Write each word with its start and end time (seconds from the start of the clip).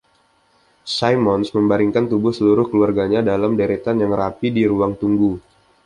Simmons 0.93 1.47
membaringkan 1.57 2.05
tubuh 2.11 2.33
seluruh 2.37 2.65
keluarganya 2.73 3.19
dalam 3.29 3.51
deretan 3.59 3.97
yang 4.03 4.13
rapi 4.21 4.47
di 4.57 4.63
ruang 4.71 4.93
tunggu. 5.01 5.31